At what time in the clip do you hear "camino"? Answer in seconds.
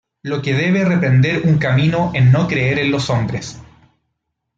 1.59-2.09